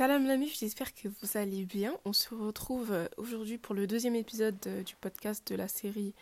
[0.00, 1.92] Salam la mif, j'espère que vous allez bien.
[2.06, 6.14] On se retrouve euh, aujourd'hui pour le deuxième épisode euh, du podcast de la série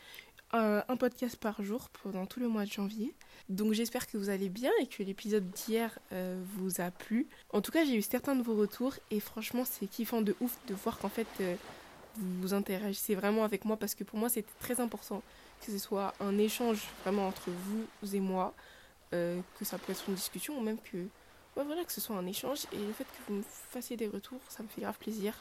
[0.52, 3.14] euh, Un podcast par jour pendant tout le mois de janvier.
[3.48, 7.28] Donc j'espère que vous allez bien et que l'épisode d'hier vous a plu.
[7.50, 10.58] En tout cas, j'ai eu certains de vos retours et franchement, c'est kiffant de ouf
[10.66, 11.28] de voir qu'en fait
[12.16, 15.22] vous vous interagissez vraiment avec moi parce que pour moi, c'était très important
[15.64, 18.54] que ce soit un échange vraiment entre vous et moi,
[19.12, 21.06] que ça puisse être une discussion ou même que
[21.64, 22.60] voilà, que ce soit un échange.
[22.72, 25.34] Et le fait que vous me fassiez des retours, ça me fait grave plaisir.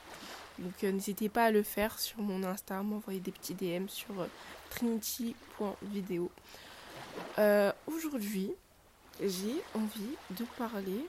[0.60, 4.20] Donc euh, n'hésitez pas à le faire sur mon Insta, m'envoyer des petits DM sur
[4.20, 4.26] euh,
[4.72, 6.32] trinity.video.
[7.38, 8.52] Euh, aujourd'hui,
[9.22, 11.06] j'ai envie de parler.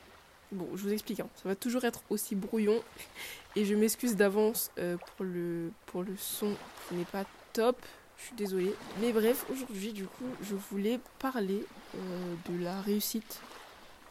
[0.52, 2.82] Bon, je vous explique, hein, ça va toujours être aussi brouillon.
[3.56, 6.54] Et je m'excuse d'avance pour, le, pour le son
[6.88, 7.78] qui n'est pas top.
[8.18, 8.74] Je suis désolée.
[9.00, 11.64] Mais bref, aujourd'hui, du coup, je voulais parler
[11.94, 13.40] de la réussite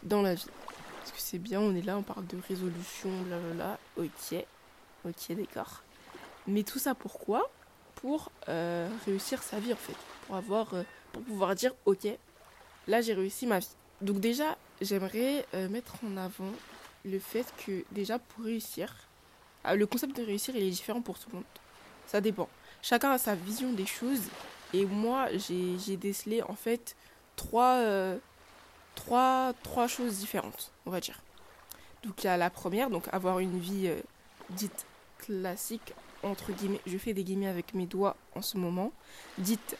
[0.03, 0.47] dans la vie.
[1.11, 3.79] Que c'est bien, on est là, on parle de résolution, blablabla.
[3.97, 4.45] Ok,
[5.05, 5.81] ok, d'accord.
[6.47, 7.49] Mais tout ça pourquoi?
[7.95, 9.95] Pour euh, réussir sa vie en fait.
[10.25, 12.07] Pour avoir, euh, pour pouvoir dire ok,
[12.87, 13.75] là j'ai réussi ma vie.
[14.01, 16.51] Donc déjà, j'aimerais euh, mettre en avant
[17.03, 18.93] le fait que déjà pour réussir,
[19.63, 21.45] ah, le concept de réussir il est différent pour tout le monde.
[22.05, 22.49] Ça dépend.
[22.81, 24.23] Chacun a sa vision des choses.
[24.73, 26.95] Et moi, j'ai décelé en fait
[27.35, 27.81] trois,
[28.97, 31.21] trois, trois choses différentes, on va dire.
[32.03, 34.01] Donc il y a la première, donc avoir une vie euh,
[34.49, 34.85] dite
[35.19, 38.91] classique, entre guillemets, je fais des guillemets avec mes doigts en ce moment,
[39.37, 39.77] dite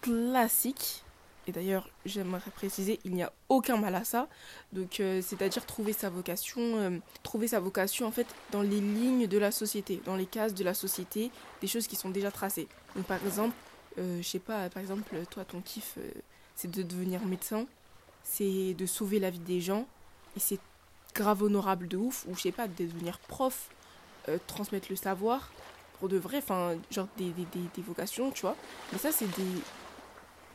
[0.00, 1.02] classique.
[1.46, 4.28] Et d'ailleurs, j'aimerais préciser, il n'y a aucun mal à ça.
[4.72, 9.26] Donc, euh, c'est-à-dire trouver sa vocation, euh, trouver sa vocation en fait dans les lignes
[9.26, 11.30] de la société, dans les cases de la société,
[11.60, 12.68] des choses qui sont déjà tracées.
[12.94, 13.54] Donc, par exemple,
[13.96, 15.98] je sais pas, par exemple, toi, ton kiff,
[16.54, 17.66] c'est de devenir médecin
[18.22, 19.86] c'est de sauver la vie des gens.
[20.36, 20.60] Et c'est
[21.14, 22.26] grave honorable de ouf.
[22.28, 23.70] Ou je sais pas, de devenir prof,
[24.28, 25.50] euh, transmettre le savoir.
[25.98, 28.56] Pour de vrai, enfin, genre des, des, des, vocations, tu vois.
[28.92, 29.28] Mais ça, c'est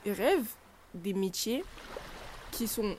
[0.06, 0.48] des rêves,
[0.94, 1.66] des métiers
[2.52, 2.96] qui sont.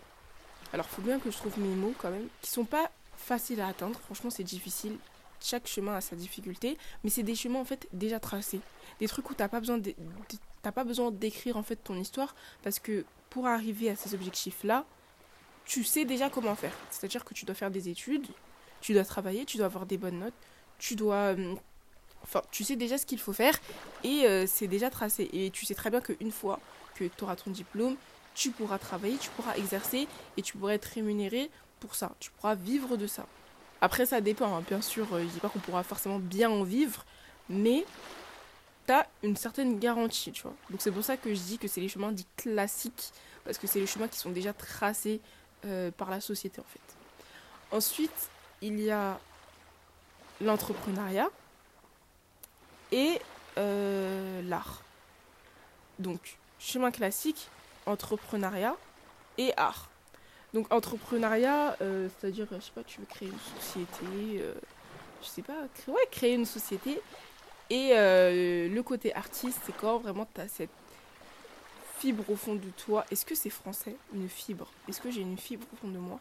[0.72, 2.28] Alors, faut bien que je trouve mes mots quand même.
[2.42, 3.98] Qui sont pas faciles à atteindre.
[4.00, 4.98] Franchement, c'est difficile.
[5.40, 6.76] Chaque chemin a sa difficulté.
[7.02, 8.60] Mais c'est des chemins, en fait, déjà tracés.
[9.00, 9.80] Des trucs où t'as pas besoin
[10.64, 14.84] t'as pas besoin d'écrire en fait ton histoire parce que pour arriver à ces objectifs-là,
[15.64, 16.72] tu sais déjà comment faire.
[16.88, 18.28] C'est-à-dire que tu dois faire des études,
[18.80, 20.34] tu dois travailler, tu dois avoir des bonnes notes,
[20.78, 21.34] tu dois...
[21.36, 21.56] Euh,
[22.22, 23.58] enfin, tu sais déjà ce qu'il faut faire
[24.04, 25.28] et euh, c'est déjà tracé.
[25.32, 26.60] Et tu sais très bien qu'une fois
[26.94, 27.96] que tu auras ton diplôme,
[28.36, 30.06] tu pourras travailler, tu pourras exercer
[30.36, 32.12] et tu pourras être rémunéré pour ça.
[32.20, 33.26] Tu pourras vivre de ça.
[33.80, 34.56] Après, ça dépend.
[34.56, 34.62] Hein.
[34.68, 37.04] Bien sûr, euh, je ne dis pas qu'on pourra forcément bien en vivre,
[37.48, 37.84] mais
[38.86, 40.54] t'as une certaine garantie, tu vois.
[40.70, 43.12] Donc c'est pour ça que je dis que c'est les chemins dits classiques,
[43.44, 45.20] parce que c'est les chemins qui sont déjà tracés
[45.64, 47.76] euh, par la société en fait.
[47.76, 48.30] Ensuite,
[48.60, 49.18] il y a
[50.40, 51.28] l'entrepreneuriat
[52.92, 53.18] et
[53.58, 54.82] euh, l'art.
[55.98, 57.48] Donc, chemin classique,
[57.86, 58.76] entrepreneuriat
[59.38, 59.88] et art.
[60.52, 64.44] Donc, entrepreneuriat, euh, c'est-à-dire, je sais pas, tu veux créer une société,
[65.22, 65.56] je sais pas,
[65.88, 67.00] ouais, créer une société
[67.70, 70.70] et euh, le côté artiste, c'est quand vraiment tu as cette
[71.98, 73.04] fibre au fond de toi.
[73.10, 74.70] Est-ce que c'est français, une fibre?
[74.88, 76.20] Est-ce que j'ai une fibre au fond de moi?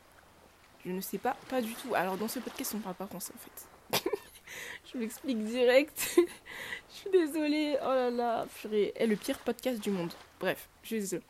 [0.86, 1.96] Je ne sais pas, pas du tout.
[1.96, 4.10] Alors dans ce podcast, on ne parle pas français en fait.
[4.94, 6.14] je m'explique direct.
[6.90, 7.78] je suis désolée.
[7.82, 8.94] Oh là là, purée.
[8.96, 10.14] est le pire podcast du monde.
[10.40, 11.24] Bref, je suis désolée.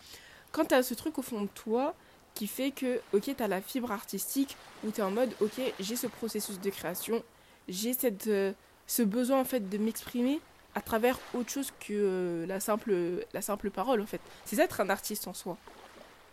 [0.51, 1.95] Quand tu as ce truc au fond de toi
[2.35, 5.59] qui fait que, ok, tu as la fibre artistique où tu es en mode, ok,
[5.79, 7.23] j'ai ce processus de création,
[7.67, 8.27] j'ai cette...
[8.27, 8.53] Euh,
[8.87, 10.39] ce besoin en fait de m'exprimer
[10.75, 12.93] à travers autre chose que euh, la, simple,
[13.33, 14.21] la simple parole en fait.
[14.45, 15.57] C'est être un artiste en soi.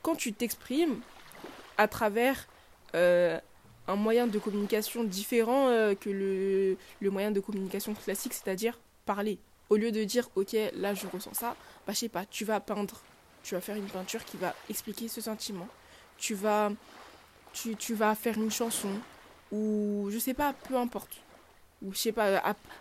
[0.03, 1.01] Quand tu t'exprimes
[1.77, 2.49] à travers
[2.95, 3.39] euh,
[3.87, 9.39] un moyen de communication différent euh, que le, le, moyen de communication classique, c'est-à-dire parler.
[9.69, 11.55] Au lieu de dire ok là je ressens ça,
[11.87, 13.01] bah je sais pas, tu vas peindre,
[13.43, 15.69] tu vas faire une peinture qui va expliquer ce sentiment.
[16.19, 16.71] Tu vas,
[17.53, 18.91] tu, tu vas faire une chanson
[19.53, 21.23] ou je sais pas, peu importe
[21.83, 22.39] ou je sais pas,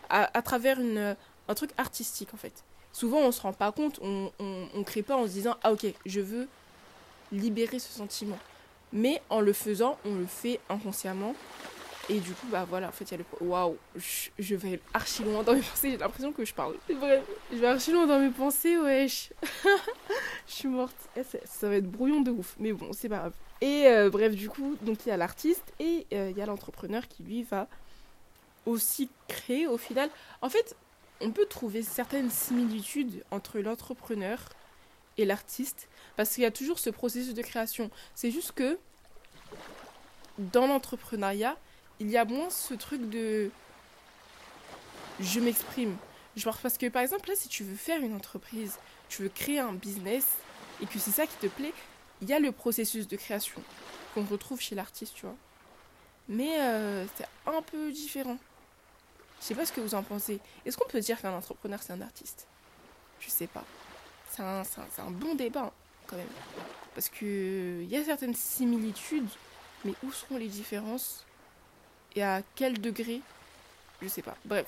[0.10, 1.16] à, à, travers une,
[1.48, 2.64] un truc artistique en fait.
[2.92, 5.86] Souvent on se rend pas compte, on, on, crée pas en se disant ah ok,
[6.06, 6.48] je veux
[7.32, 8.40] libérer ce sentiment.
[8.92, 11.36] Mais en le faisant, on le fait inconsciemment.
[12.12, 13.48] Et du coup, bah voilà, en fait, il y a le.
[13.48, 16.74] Waouh, je, vais archi loin dans mes pensées, j'ai l'impression que je parle.
[17.00, 19.32] Bref, je vais archi loin dans mes pensées, wesh.
[20.48, 20.96] je suis morte.
[21.16, 23.34] Eh, ça va être brouillon de ouf, mais bon, c'est pas grave.
[23.62, 26.48] Et euh, bref, du coup, donc il y a l'artiste et euh, il y a
[26.48, 27.68] l'entrepreneur qui lui va
[28.66, 30.10] aussi créer au final.
[30.42, 30.76] En fait,
[31.22, 34.40] on peut trouver certaines similitudes entre l'entrepreneur
[35.18, 37.90] et l'artiste parce qu'il y a toujours ce processus de création.
[38.16, 38.80] C'est juste que
[40.38, 41.58] dans l'entrepreneuriat,
[42.00, 43.52] il y a moins ce truc de
[45.20, 45.98] je m'exprime.
[46.38, 48.78] Genre parce que par exemple là si tu veux faire une entreprise,
[49.10, 50.26] tu veux créer un business
[50.82, 51.74] et que c'est ça qui te plaît,
[52.22, 53.62] il y a le processus de création
[54.14, 55.36] qu'on retrouve chez l'artiste, tu vois.
[56.30, 58.38] Mais euh, c'est un peu différent.
[59.40, 60.40] Je sais pas ce que vous en pensez.
[60.66, 62.48] Est-ce qu'on peut dire qu'un entrepreneur c'est un artiste?
[63.20, 63.64] Je sais pas.
[64.32, 65.72] C'est un, un, bon débat hein,
[66.08, 66.28] quand même.
[66.94, 69.30] Parce que il y a certaines similitudes,
[69.86, 71.26] mais où seront les différences?
[72.16, 73.22] Et à quel degré?
[74.02, 74.36] Je sais pas.
[74.46, 74.66] Bref.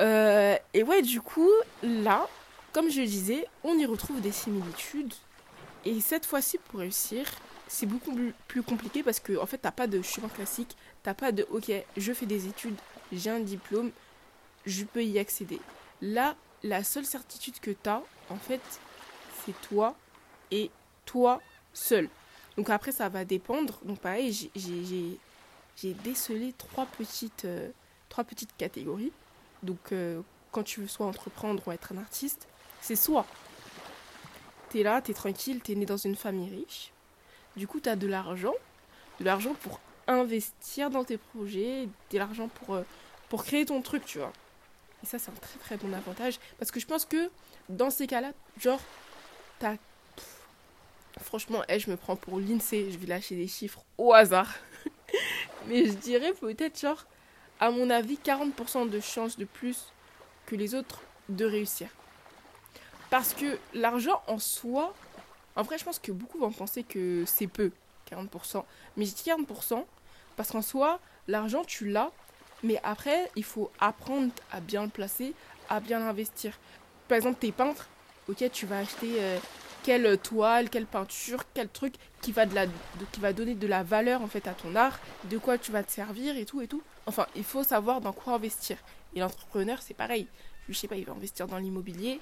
[0.00, 1.50] Euh, et ouais, du coup,
[1.82, 2.28] là,
[2.72, 5.12] comme je le disais, on y retrouve des similitudes.
[5.84, 7.26] Et cette fois-ci, pour réussir,
[7.68, 8.16] c'est beaucoup
[8.48, 10.76] plus compliqué parce que en fait, t'as pas de chemin classique.
[11.02, 12.76] T'as pas de OK, je fais des études,
[13.12, 13.90] j'ai un diplôme,
[14.66, 15.60] je peux y accéder.
[16.00, 18.62] Là, la seule certitude que t'as, en fait,
[19.44, 19.94] c'est toi
[20.50, 20.70] et
[21.04, 21.40] toi
[21.72, 22.08] seul.
[22.56, 23.78] Donc après, ça va dépendre.
[23.84, 27.70] Donc pareil, j'ai décelé trois petites, euh,
[28.08, 29.12] trois petites catégories.
[29.62, 30.22] Donc euh,
[30.52, 32.46] quand tu veux soit entreprendre ou être un artiste,
[32.80, 33.26] c'est soit
[34.74, 36.90] t'es là, t'es tranquille, t'es né dans une famille riche.
[37.56, 38.54] Du coup, t'as de l'argent,
[39.20, 39.78] de l'argent pour
[40.08, 42.82] investir dans tes projets, de l'argent pour, euh,
[43.28, 44.32] pour créer ton truc, tu vois.
[45.04, 46.40] Et ça, c'est un très très bon avantage.
[46.58, 47.30] Parce que je pense que
[47.68, 48.80] dans ces cas-là, genre,
[49.58, 49.76] t'as
[51.20, 54.50] Franchement, eh, je me prends pour l'INSEE, je vais lâcher des chiffres au hasard.
[55.68, 57.04] Mais je dirais peut-être genre,
[57.60, 59.92] à mon avis, 40% de chances de plus
[60.46, 61.88] que les autres de réussir.
[63.10, 64.94] Parce que l'argent en soi,
[65.54, 67.72] en vrai, je pense que beaucoup vont penser que c'est peu,
[68.10, 68.64] 40%.
[68.96, 69.84] Mais je dis 40%
[70.34, 70.98] parce qu'en soi,
[71.28, 72.10] l'argent, tu l'as,
[72.64, 75.34] mais après, il faut apprendre à bien le placer,
[75.68, 76.58] à bien l'investir.
[77.06, 77.88] Par exemple, t'es peintre,
[78.28, 79.38] ok, tu vas acheter euh,
[79.82, 82.66] quelle toile, quelle peinture, quel truc qui va, de la,
[83.12, 85.82] qui va donner de la valeur en fait à ton art, de quoi tu vas
[85.82, 86.82] te servir et tout et tout.
[87.06, 88.78] Enfin, il faut savoir dans quoi investir.
[89.14, 90.26] Et l'entrepreneur, c'est pareil.
[90.70, 92.18] Je sais pas, il veut investir dans l'immobilier.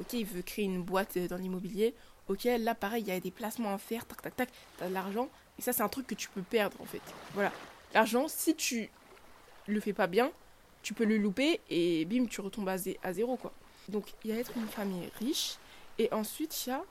[0.00, 1.94] Ok, il veut créer une boîte dans l'immobilier.
[2.28, 4.48] Ok, là pareil, il y a des placements à faire, tac tac tac,
[4.78, 5.28] t'as de l'argent.
[5.60, 7.00] Et ça, c'est un truc que tu peux perdre en fait.
[7.34, 7.52] Voilà.
[7.94, 8.90] L'argent, si tu
[9.66, 10.30] le fais pas bien,
[10.82, 13.52] tu peux le louper et bim, tu retombes à, zéro quoi.
[13.88, 15.56] Donc, il y a être une famille riche.
[15.98, 16.82] Et ensuite, il y a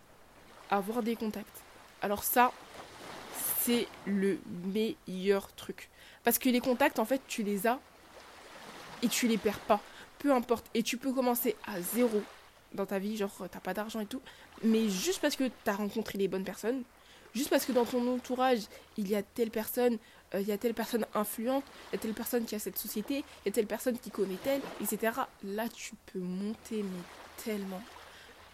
[0.69, 1.61] avoir des contacts.
[2.01, 2.51] Alors ça,
[3.59, 5.89] c'est le meilleur truc.
[6.23, 7.79] Parce que les contacts, en fait, tu les as
[9.01, 9.79] et tu les perds pas.
[10.19, 10.65] Peu importe.
[10.73, 12.23] Et tu peux commencer à zéro
[12.73, 14.21] dans ta vie, genre t'as pas d'argent et tout.
[14.63, 16.83] Mais juste parce que t'as rencontré les bonnes personnes,
[17.35, 18.61] juste parce que dans ton entourage,
[18.97, 19.97] il y a telle personne,
[20.33, 22.77] euh, il y a telle personne influente, il y a telle personne qui a cette
[22.77, 25.13] société, il y a telle personne qui connaît telle, etc.
[25.43, 27.81] Là, tu peux monter, mais tellement.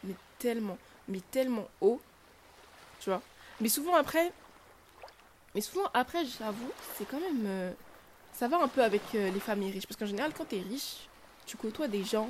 [0.03, 2.01] Mais tellement mais tellement haut,
[2.99, 3.21] tu vois.
[3.59, 4.31] Mais souvent après,
[5.53, 7.71] mais souvent après, j'avoue, c'est quand même, euh,
[8.33, 10.61] ça va un peu avec euh, les familles riches, parce qu'en général, quand tu es
[10.61, 11.07] riche,
[11.45, 12.29] tu côtoies des gens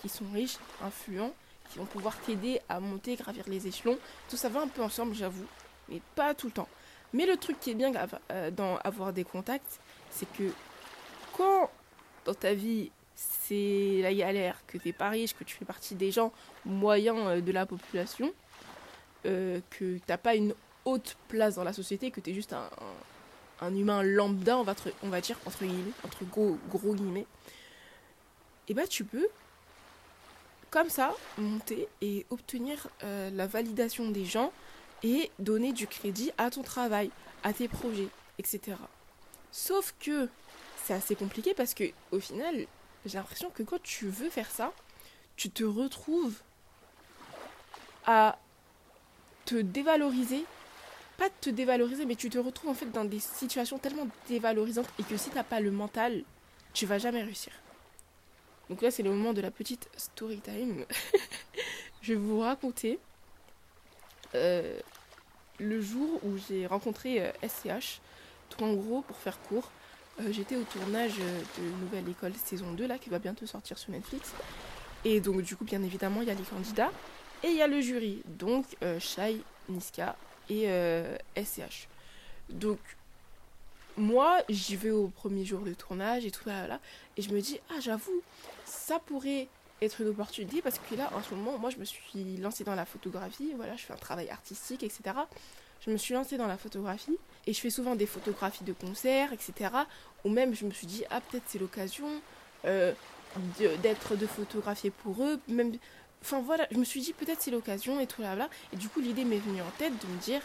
[0.00, 1.32] qui sont riches, influents,
[1.70, 3.98] qui vont pouvoir t'aider à monter, gravir les échelons.
[4.28, 5.46] Tout ça va un peu ensemble, j'avoue,
[5.88, 6.68] mais pas tout le temps.
[7.12, 7.92] Mais le truc qui est bien
[8.30, 9.80] euh, dans avoir des contacts,
[10.10, 10.52] c'est que
[11.36, 11.70] quand
[12.24, 16.12] dans ta vie c'est la galère, que t'es pas riche, que tu fais partie des
[16.12, 16.32] gens
[16.64, 18.32] moyens euh, de la population,
[19.26, 20.54] euh, que t'as pas une
[20.84, 22.68] haute place dans la société, que t'es juste un,
[23.60, 27.26] un, humain lambda, on va, on va dire, entre guillemets, entre gros, gros guillemets,
[28.68, 29.26] et bah tu peux,
[30.70, 34.52] comme ça, monter et obtenir la validation des gens
[35.02, 37.10] et donner du crédit à ton travail,
[37.42, 38.76] à tes projets, etc.
[39.52, 40.28] Sauf que
[40.84, 42.66] c'est assez compliqué parce que au final,
[43.04, 44.72] j'ai l'impression que quand tu veux faire ça,
[45.36, 46.40] tu te retrouves
[48.06, 48.38] à
[49.44, 50.44] te dévaloriser.
[51.16, 55.02] Pas te dévaloriser, mais tu te retrouves en fait dans des situations tellement dévalorisantes et
[55.02, 56.22] que si t'as pas le mental,
[56.72, 57.52] tu vas jamais réussir.
[58.70, 60.84] Donc là, c'est le moment de la petite story time.
[62.02, 63.00] je vais vous raconter
[64.34, 64.78] euh,
[65.58, 67.66] le jour où j'ai rencontré SCH.
[67.66, 67.78] Euh,
[68.50, 69.70] Tout en gros, pour faire court,
[70.20, 73.90] euh, j'étais au tournage de Nouvelle École saison 2 là qui va bientôt sortir sur
[73.90, 74.32] Netflix.
[75.04, 76.90] Et donc du coup bien évidemment il y a les candidats
[77.44, 78.22] et il y a le jury.
[78.26, 78.64] Donc
[78.98, 80.16] Shai, Niska
[80.48, 80.66] et
[81.36, 81.86] SCH.
[82.50, 82.80] Donc
[83.96, 86.80] moi j'y vais au premier jour de tournage et tout là, là
[87.16, 88.22] et je me dis ah j'avoue
[88.64, 89.48] ça pourrait
[89.80, 92.74] être une opportunité parce que là en ce moment moi je me suis lancée dans
[92.74, 95.14] la photographie, voilà je fais un travail artistique etc
[95.84, 97.16] je me suis lancée dans la photographie
[97.46, 99.70] et je fais souvent des photographies de concerts, etc.
[100.24, 102.08] Ou même je me suis dit, ah peut-être c'est l'occasion
[102.64, 102.92] euh,
[103.82, 105.40] d'être de photographier pour eux.
[105.48, 105.76] Même,
[106.22, 108.48] enfin voilà, je me suis dit peut-être c'est l'occasion et tout là là.
[108.72, 110.42] Et du coup l'idée m'est venue en tête de me dire,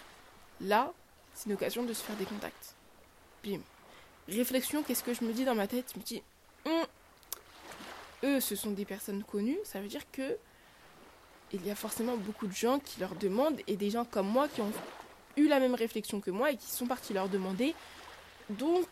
[0.61, 0.91] là
[1.33, 2.75] c'est une occasion de se faire des contacts.
[3.43, 3.59] Bim.
[4.29, 5.91] réflexion, qu'est-ce que je me dis dans ma tête?
[5.93, 6.21] Je me dis,
[6.65, 6.85] hum,
[8.23, 10.37] eux, ce sont des personnes connues, ça veut dire que
[11.51, 14.47] il y a forcément beaucoup de gens qui leur demandent et des gens comme moi
[14.47, 14.71] qui ont
[15.37, 17.75] eu la même réflexion que moi et qui sont partis leur demander.
[18.49, 18.87] Donc,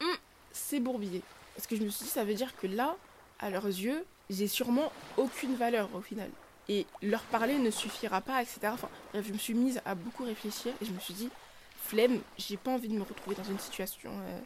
[0.00, 0.16] hum,
[0.50, 1.22] c'est bourbier.
[1.54, 2.96] Parce que je me suis dit, ça veut dire que là,
[3.38, 6.30] à leurs yeux, j'ai sûrement aucune valeur au final.
[6.68, 8.58] Et leur parler ne suffira pas, etc.
[8.72, 11.30] Enfin, je me suis mise à beaucoup réfléchir et je me suis dit,
[11.78, 14.40] flemme, j'ai pas envie de me retrouver dans une situation euh,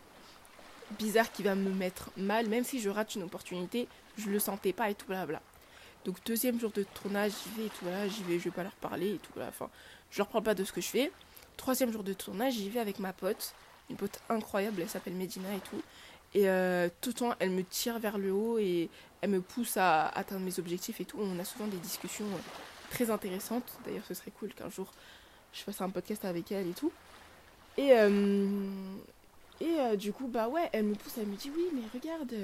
[0.98, 4.72] bizarre qui va me mettre mal, même si je rate une opportunité, je le sentais
[4.72, 5.40] pas et tout blabla.
[6.04, 8.62] Donc deuxième jour de tournage, j'y vais et tout voilà, j'y vais, je vais pas
[8.62, 9.68] leur parler et tout voilà, enfin,
[10.10, 11.12] je leur parle pas de ce que je fais.
[11.56, 13.54] Troisième jour de tournage, j'y vais avec ma pote,
[13.90, 15.82] une pote incroyable, elle s'appelle Medina et tout.
[16.32, 18.88] Et euh, tout le temps, elle me tire vers le haut et
[19.20, 21.18] elle me pousse à atteindre mes objectifs et tout.
[21.20, 23.78] On a souvent des discussions euh, très intéressantes.
[23.84, 24.90] D'ailleurs, ce serait cool qu'un jour
[25.52, 26.92] je fasse un podcast avec elle et tout.
[27.76, 28.48] Et, euh,
[29.60, 32.34] et du coup, bah ouais, elle me pousse, elle me dit oui, mais regarde,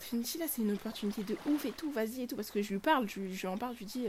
[0.00, 2.36] Trinity là, c'est une opportunité de ouf et tout, vas-y et tout.
[2.36, 4.06] Parce que je lui parle, je, lui en parle, je lui dis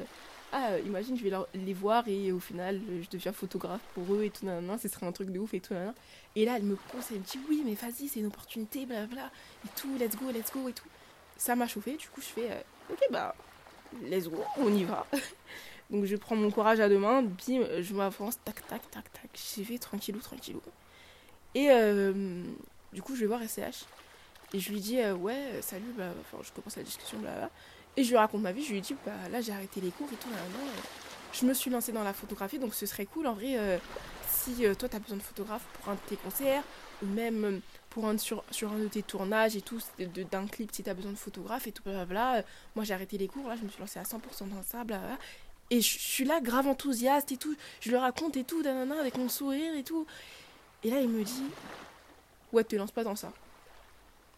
[0.53, 4.29] ah, imagine, je vais les voir et au final, je deviens photographe pour eux et
[4.29, 5.93] tout, nan, ce serait un truc de ouf et tout, nan,
[6.35, 9.31] Et là, elle me pousse, elle me dit, oui, mais vas-y, c'est une opportunité, blablabla,
[9.65, 10.87] et tout, let's go, let's go et tout.
[11.37, 12.61] Ça m'a chauffé, du coup, je fais, euh,
[12.91, 13.33] ok, bah,
[14.03, 15.07] let's go, on y va.
[15.89, 19.29] Donc, je prends mon courage à deux mains, bim, je m'avance, tac, tac, tac, tac,
[19.33, 20.61] j'y vais tranquillou, tranquillou.
[21.55, 22.43] Et euh,
[22.93, 23.85] du coup, je vais voir SCH.
[24.53, 27.49] Et je lui dis, euh, ouais, salut, bah, enfin, je commence la discussion, blablabla.
[27.97, 30.07] Et je lui raconte ma vie, je lui dis, bah là j'ai arrêté les cours
[30.13, 30.37] et tout, là,
[31.33, 33.77] je me suis lancée dans la photographie, donc ce serait cool en vrai euh,
[34.29, 36.63] si euh, toi tu as besoin de photographe pour un de tes concerts,
[37.03, 39.79] ou même euh, pour un sur, sur un de tes tournages et tout,
[40.31, 42.43] d'un clip si tu as besoin de photographe et tout, blablabla.
[42.75, 45.17] Moi j'ai arrêté les cours, là je me suis lancée à 100% dans ça, blablabla.
[45.69, 48.61] Et je, suis là grave enthousiaste et tout, je lui raconte et tout,
[48.99, 50.05] avec mon sourire et tout.
[50.83, 51.45] Et là il me dit,
[52.53, 53.31] ouais, te lance pas dans ça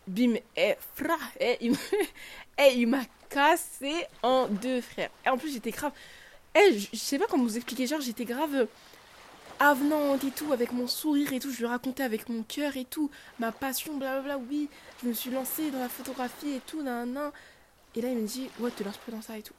[0.08, 1.76] bim, eh, fra, eh, il,
[2.58, 5.10] eh, il m'a cassé en deux, frère.
[5.26, 5.92] Et en plus, j'étais grave.
[6.56, 8.68] Eh, je, sais pas comment vous expliquer, genre, j'étais grave
[9.60, 11.52] avenante et tout, avec mon sourire et tout.
[11.52, 13.10] Je lui racontais avec mon cœur et tout,
[13.40, 14.38] ma passion, blablabla.
[14.50, 14.70] Oui,
[15.02, 17.32] je me suis lancée dans la photographie et tout, nan, nan.
[17.96, 19.54] Et là, il me dit, ouais, te lance pas dans ça et tout.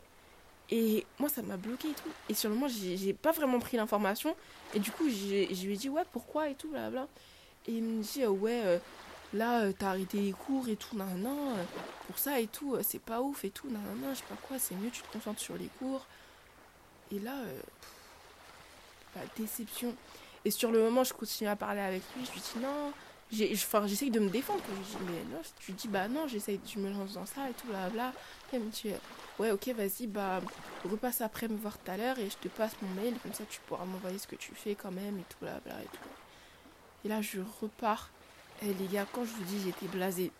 [0.70, 2.10] Et moi, ça m'a bloqué et tout.
[2.28, 4.34] Et sur le moment, j'ai pas vraiment pris l'information.
[4.74, 7.06] Et du coup, je lui ai dit, ouais, pourquoi et tout, blablabla.
[7.66, 8.78] Et il me dit, ouais, euh,
[9.34, 11.64] là euh, t'as arrêté les cours et tout, nan, nan, euh,
[12.06, 14.36] pour ça et tout, euh, c'est pas ouf et tout, nan, nan, je sais pas
[14.46, 16.06] quoi, c'est mieux, tu te concentres sur les cours.
[17.12, 17.32] Et là,
[19.14, 19.94] la déception.
[20.44, 22.92] Et sur le moment, je continue à parler avec lui, je lui dis non,
[23.34, 24.62] j'essaye de me défendre.
[24.68, 27.52] Je dis, mais non, tu dis, bah non, j'essaye, tu me lances dans ça et
[27.52, 28.12] tout, bla bla.
[28.52, 28.70] Et me
[29.38, 30.40] ouais, ok, vas-y, bah,
[30.88, 33.44] repasse après me voir tout à l'heure et je te passe mon mail, comme ça
[33.50, 37.06] tu pourras m'envoyer ce que tu fais quand même et tout, bla et.
[37.06, 38.10] Et là, je repars
[38.62, 40.30] eh les gars, quand je vous dis j'étais blasé,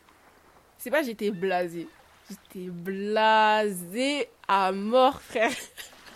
[0.79, 1.89] c'est pas j'étais blasé,
[2.31, 5.51] j'étais blasé à mort, frère.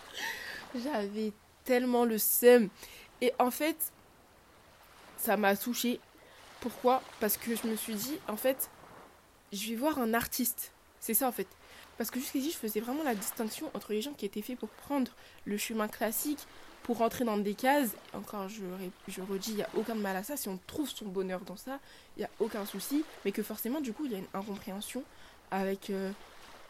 [0.74, 1.32] J'avais
[1.64, 2.68] tellement le seum.
[3.20, 3.76] Et en fait,
[5.16, 6.00] ça m'a touché.
[6.60, 7.02] Pourquoi?
[7.20, 8.70] Parce que je me suis dit, en fait,
[9.52, 10.72] je vais voir un artiste.
[11.00, 11.46] C'est ça en fait.
[11.96, 14.68] Parce que jusqu'ici, je faisais vraiment la distinction entre les gens qui étaient faits pour
[14.68, 15.10] prendre
[15.44, 16.38] le chemin classique,
[16.82, 18.62] pour rentrer dans des cases, encore je,
[19.08, 21.56] je redis, il n'y a aucun mal à ça, si on trouve son bonheur dans
[21.56, 21.80] ça,
[22.16, 25.02] il n'y a aucun souci, mais que forcément du coup il y a une incompréhension
[25.50, 26.10] avec euh,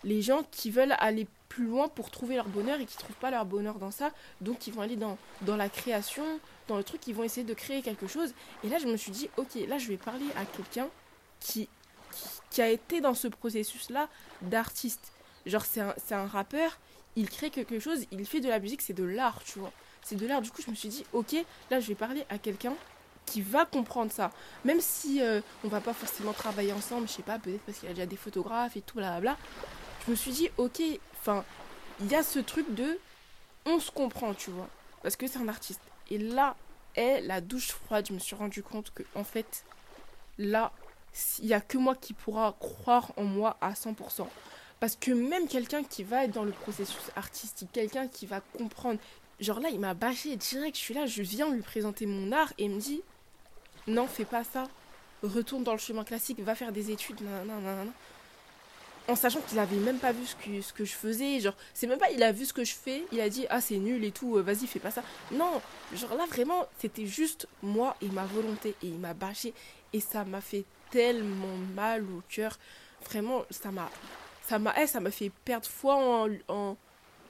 [0.05, 3.17] les gens qui veulent aller plus loin pour trouver leur bonheur et qui ne trouvent
[3.17, 6.25] pas leur bonheur dans ça, donc ils vont aller dans, dans la création,
[6.69, 8.35] dans le truc, ils vont essayer de créer quelque chose.
[8.65, 10.89] Et là je me suis dit, ok, là je vais parler à quelqu'un
[11.41, 11.69] qui,
[12.51, 14.09] qui, a été dans ce processus-là
[14.43, 15.13] d'artiste.
[15.47, 16.79] Genre c'est un, un rappeur,
[17.17, 19.73] il crée quelque chose, il fait de la musique, c'est de l'art, tu vois
[20.09, 20.41] c'est de l'art.
[20.41, 21.37] Du coup, je me suis dit, ok,
[21.71, 22.75] là, je vais parler à quelqu'un
[23.27, 24.31] qui va comprendre ça.
[24.65, 27.89] Même si euh, on va pas forcément travailler ensemble, je sais pas, peut-être parce qu'il
[27.89, 29.21] y a déjà des photographes et tout, bla
[30.09, 30.81] Je me suis dit, ok,
[31.21, 31.45] enfin,
[32.01, 32.99] il y a ce truc de
[33.67, 34.71] on se comprend, tu vois,
[35.03, 35.83] parce que c'est un artiste.
[36.11, 36.57] Et là
[36.95, 38.07] est la douche froide.
[38.09, 39.67] Je me suis rendu compte que, en fait,
[40.39, 40.73] là,
[41.41, 44.27] il y a que moi qui pourra croire en moi à 100%.
[44.81, 48.99] Parce que même quelqu'un qui va être dans le processus artistique, quelqu'un qui va comprendre,
[49.41, 50.75] Genre là, il m'a bâché direct.
[50.75, 53.03] Je suis là, je viens lui présenter mon art et il me dit
[53.87, 54.65] Non, fais pas ça.
[55.23, 57.21] Retourne dans le chemin classique, va faire des études.
[59.09, 61.41] En sachant qu'il avait même pas vu ce que, ce que je faisais.
[61.41, 63.61] Genre, c'est même pas il a vu ce que je fais, il a dit Ah,
[63.61, 65.03] c'est nul et tout, euh, vas-y, fais pas ça.
[65.33, 65.63] Non,
[65.95, 68.75] genre là, vraiment, c'était juste moi et ma volonté.
[68.83, 69.55] Et il m'a bâché.
[69.95, 72.59] Et ça m'a fait tellement mal au cœur.
[73.07, 73.91] Vraiment, ça m'a.
[74.47, 76.29] Ça m'a, eh, ça m'a fait perdre foi en,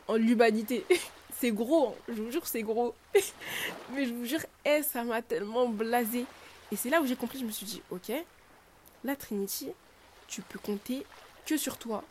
[0.08, 0.84] en, l'humanité.
[1.40, 1.94] c'est gros, hein.
[2.08, 2.94] je vous jure, c'est gros.
[3.92, 6.24] Mais je vous jure, eh, ça m'a tellement blasé.
[6.70, 8.12] Et c'est là où j'ai compris, je me suis dit, ok,
[9.04, 9.68] la Trinity,
[10.28, 11.04] tu peux compter
[11.48, 12.04] que sur toi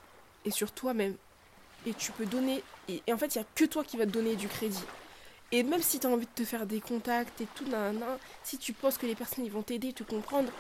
[0.44, 1.15] et sur toi-même.
[1.86, 2.63] Et tu peux donner.
[2.89, 4.84] Et, en fait, il n'y a que toi qui va te donner du crédit.
[5.51, 7.65] Et même si tu as envie de te faire des contacts et tout,
[8.44, 10.51] si tu penses que les personnes ils vont t'aider, te comprendre,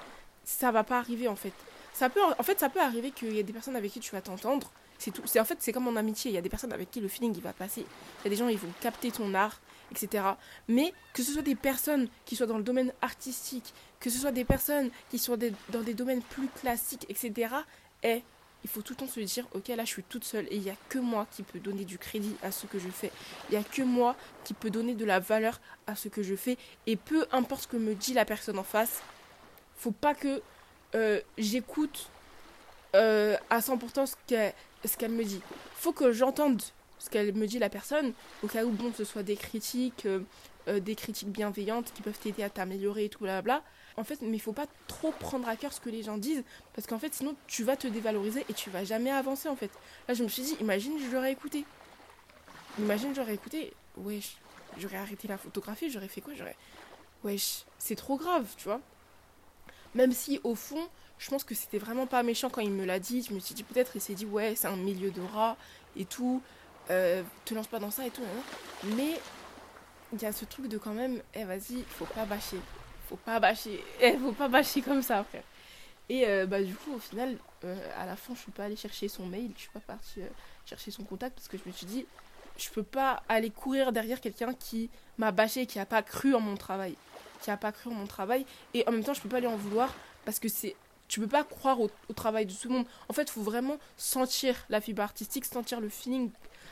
[0.45, 1.51] ça va pas arriver en fait.
[1.93, 4.11] Ça peut, en fait, ça peut arriver qu'il y ait des personnes avec qui tu
[4.11, 4.71] vas t'entendre.
[4.99, 5.23] C'est tout.
[5.25, 6.31] C'est en fait, c'est comme en amitié.
[6.31, 7.81] Il y a des personnes avec qui le feeling il va passer.
[7.81, 9.59] Il y a des gens ils vont capter ton art,
[9.91, 10.23] etc.
[10.67, 14.31] Mais que ce soit des personnes qui soient dans le domaine artistique, que ce soit
[14.31, 17.49] des personnes qui soient dans des domaines plus classiques, etc.
[18.03, 18.23] Et
[18.63, 20.61] il faut tout le temps se dire, ok, là je suis toute seule et il
[20.61, 23.11] n'y a que moi qui peut donner du crédit à ce que je fais.
[23.49, 26.35] Il n'y a que moi qui peut donner de la valeur à ce que je
[26.35, 26.57] fais.
[26.85, 29.01] Et peu importe ce que me dit la personne en face,
[29.77, 30.41] faut pas que
[30.95, 32.09] euh, j'écoute
[32.95, 34.53] euh, à 100% ce qu'elle
[34.97, 35.41] qu'elle me dit.
[35.75, 36.61] faut que j'entende
[36.99, 40.21] ce qu'elle me dit la personne, au cas où bon, ce soit des critiques, euh,
[40.67, 43.63] des critiques bienveillantes qui peuvent t'aider à t'améliorer et tout, bla
[43.95, 46.43] En fait, mais il faut pas trop prendre à cœur ce que les gens disent,
[46.73, 49.71] parce qu'en fait, sinon, tu vas te dévaloriser et tu vas jamais avancer, en fait.
[50.07, 51.65] Là, je me suis dit, imagine, je l'aurais écouté.
[52.79, 54.37] Imagine, j'aurais écouté, wesh,
[54.77, 56.55] j'aurais arrêté la photographie, j'aurais fait quoi J'aurais,
[57.23, 58.81] wesh, c'est trop grave, tu vois.
[59.95, 62.99] Même si au fond, je pense que c'était vraiment pas méchant quand il me l'a
[62.99, 63.25] dit.
[63.27, 65.57] Je me suis dit peut-être il s'est dit ouais c'est un milieu de rats
[65.95, 66.41] et tout.
[66.89, 68.21] Euh, te lance pas dans ça et tout.
[68.21, 68.87] Hein.
[68.95, 69.19] Mais
[70.13, 72.59] il y a ce truc de quand même, eh vas-y, faut pas bâcher.
[73.07, 73.83] Faut pas bâcher.
[74.01, 75.43] Eh, faut pas bâcher comme ça frère.
[76.09, 78.77] Et euh, bah du coup au final, euh, à la fin je suis pas allée
[78.77, 80.21] chercher son mail, je suis pas partie
[80.65, 82.05] chercher son contact parce que je me suis dit
[82.57, 86.39] je peux pas aller courir derrière quelqu'un qui m'a bâché, qui a pas cru en
[86.39, 86.95] mon travail
[87.41, 88.45] qui a pas cru en mon travail.
[88.73, 89.93] Et en même temps, je peux pas lui en vouloir
[90.25, 90.75] parce que c'est.
[91.07, 92.85] Tu peux pas croire au, travail de tout le monde.
[93.07, 96.31] En fait, faut vraiment sentir la fibre artistique, sentir le feeling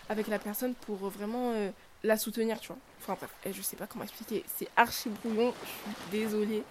[0.09, 1.71] avec la personne pour vraiment euh,
[2.05, 2.77] la soutenir, tu vois.
[3.01, 4.43] Enfin bref, je sais pas comment expliquer.
[4.47, 6.63] C'est archi brouillon, je suis désolée.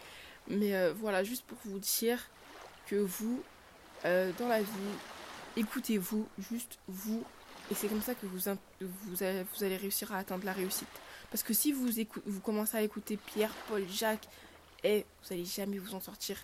[0.48, 2.18] Mais euh, voilà, juste pour vous dire
[2.86, 3.42] que vous,
[4.04, 4.94] euh, dans la vie,
[5.56, 7.24] écoutez-vous, juste vous.
[7.70, 8.38] Et c'est comme ça que vous,
[8.80, 10.88] vous, vous allez réussir à atteindre la réussite.
[11.30, 11.88] Parce que si vous,
[12.26, 14.28] vous commencez à écouter Pierre, Paul, Jacques,
[14.84, 16.36] et vous n'allez jamais vous en sortir.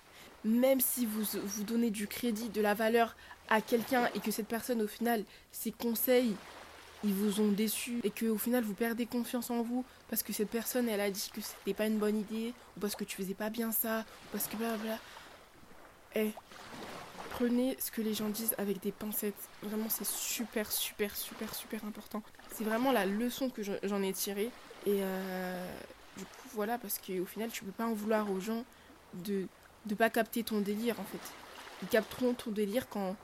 [0.45, 3.14] Même si vous, vous donnez du crédit, de la valeur
[3.51, 6.35] à quelqu'un et que cette personne, au final, ses conseils,
[7.05, 10.33] ils vous ont déçu et que au final vous perdez confiance en vous parce que
[10.33, 13.17] cette personne elle a dit que c'était pas une bonne idée ou parce que tu
[13.17, 14.99] faisais pas bien ça ou parce que blablabla.
[16.17, 16.33] Eh,
[17.31, 19.49] prenez ce que les gens disent avec des pincettes.
[19.63, 22.23] Vraiment, c'est super, super, super, super important.
[22.53, 24.51] C'est vraiment la leçon que j'en ai tirée.
[24.87, 25.77] Et euh,
[26.17, 28.65] du coup, voilà, parce qu'au final, tu peux pas en vouloir aux gens
[29.15, 29.47] de
[29.89, 31.21] ne pas capter ton délire, en fait.
[31.83, 33.17] Ils capteront ton délire quand,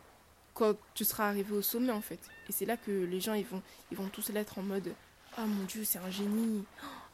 [0.57, 2.19] quand tu seras arrivé au sommet, en fait.
[2.49, 4.92] Et c'est là que les gens, ils vont, ils vont tous l'être en mode
[5.37, 6.64] Ah mon dieu, c'est un génie.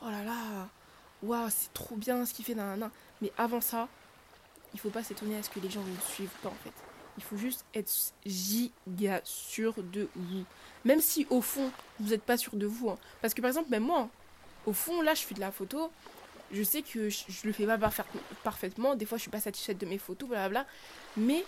[0.00, 0.68] Oh là là.
[1.22, 2.54] Waouh, c'est trop bien ce qu'il fait.
[2.54, 2.88] Nan,
[3.20, 3.88] Mais avant ça,
[4.72, 6.72] il faut pas s'étonner à ce que les gens ne suivent pas, en fait.
[7.18, 7.92] Il faut juste être
[8.24, 10.44] giga sûr de vous.
[10.84, 12.90] Même si au fond, vous n'êtes pas sûr de vous.
[12.90, 12.98] Hein.
[13.20, 14.08] Parce que par exemple, même moi,
[14.66, 15.90] au fond, là, je fais de la photo.
[16.52, 17.78] Je sais que je, ne le fais pas
[18.44, 18.94] parfaitement.
[18.94, 20.66] Des fois, je suis pas satisfaite de mes photos, blablabla.
[21.16, 21.44] Mais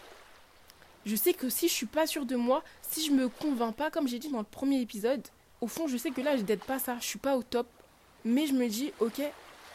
[1.07, 3.91] je sais que si je suis pas sûre de moi, si je me convainc pas,
[3.91, 5.23] comme j'ai dit dans le premier épisode,
[5.61, 6.97] au fond, je sais que là, je n'aide pas ça.
[7.01, 7.67] Je suis pas au top.
[8.25, 9.21] Mais je me dis, ok,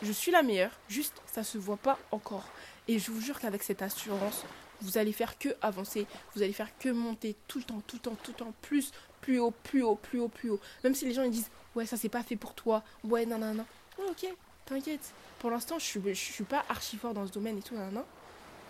[0.01, 0.71] je suis la meilleure.
[0.87, 2.47] Juste, ça se voit pas encore.
[2.87, 4.43] Et je vous jure qu'avec cette assurance,
[4.81, 6.05] vous allez faire que avancer.
[6.35, 8.53] Vous allez faire que monter tout le temps, tout le temps, tout le temps.
[8.61, 10.59] Plus, plus haut, plus haut, plus haut, plus haut.
[10.83, 13.37] Même si les gens ils disent, ouais, ça c'est pas fait pour toi, ouais, non,
[13.37, 13.65] non, non.
[14.09, 14.27] ok,
[14.65, 15.13] t'inquiète.
[15.39, 18.05] Pour l'instant, je suis, suis pas archi fort dans ce domaine et tout, non, non.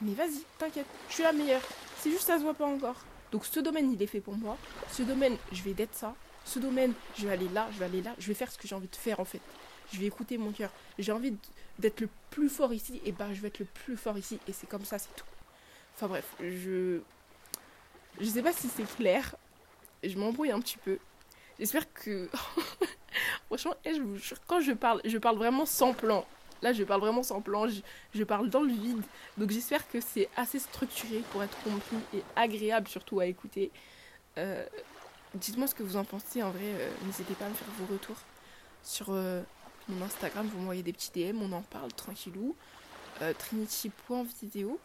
[0.01, 1.61] Mais vas-y, t'inquiète, je suis la meilleure.
[1.99, 2.95] C'est juste ça se voit pas encore.
[3.31, 4.57] Donc ce domaine, il est fait pour moi.
[4.91, 6.15] Ce domaine, je vais d'être ça.
[6.45, 8.15] Ce domaine, je vais aller là, je vais aller là.
[8.17, 9.41] Je vais faire ce que j'ai envie de faire en fait.
[9.91, 10.71] Je vais écouter mon cœur.
[10.97, 11.35] J'ai envie
[11.77, 14.39] d'être le plus fort ici, et bah je vais être le plus fort ici.
[14.47, 15.25] Et c'est comme ça, c'est tout.
[15.95, 17.01] Enfin bref, je.
[18.19, 19.35] Je sais pas si c'est clair.
[20.03, 20.99] Je m'embrouille un petit peu.
[21.59, 22.29] J'espère que.
[23.47, 26.25] Franchement, je quand je parle, je parle vraiment sans plan.
[26.61, 27.67] Là, je parle vraiment sans plan,
[28.13, 29.03] je, parle dans le vide.
[29.37, 33.71] Donc, j'espère que c'est assez structuré pour être compris et agréable surtout à écouter.
[34.37, 34.65] Euh,
[35.35, 36.43] dites-moi ce que vous en pensez.
[36.43, 38.17] En vrai, euh, n'hésitez pas à me faire vos retours
[38.83, 39.41] sur euh,
[39.87, 40.47] mon Instagram.
[40.47, 42.55] Vous m'envoyez des petits DM, on en parle tranquillou.
[43.37, 44.79] Trinity.video.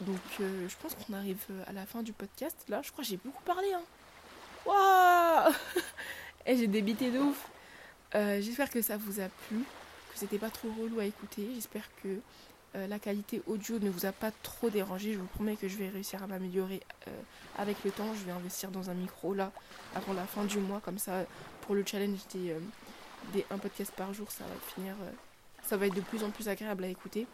[0.00, 2.56] Donc, je pense qu'on arrive à la fin du podcast.
[2.68, 3.68] Là, je crois que j'ai beaucoup parlé.
[3.72, 3.82] Hein.
[6.46, 7.46] Et j'ai débité de ouf.
[8.12, 9.64] J'espère que ça vous a plu,
[10.14, 11.48] que c'était pas trop relou à écouter.
[11.54, 12.20] J'espère que
[12.76, 15.12] euh, la qualité audio ne vous a pas trop dérangé.
[15.12, 17.10] Je vous promets que je vais réussir à m'améliorer euh,
[17.58, 18.14] avec le temps.
[18.14, 19.52] Je vais investir dans un micro là
[19.94, 20.80] avant la fin du mois.
[20.80, 21.24] Comme ça,
[21.62, 22.54] pour le challenge des,
[23.32, 24.94] des un podcast par jour, ça va finir.
[25.62, 27.26] ça va être de plus en plus agréable à écouter.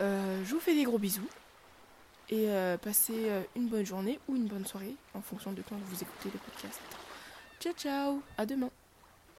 [0.00, 1.28] je vous fais des gros bisous
[2.30, 2.48] et
[2.82, 6.38] passez une bonne journée ou une bonne soirée en fonction de quand vous écoutez le
[6.38, 6.80] podcast.
[7.60, 8.70] Ciao ciao, à demain